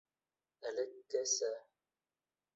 Элеккесә. 0.69 1.51